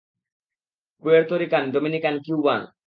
Puerto 1.03 1.35
Rican, 1.37 1.63
Dominican, 1.73 2.15
Cuban. 2.25 2.61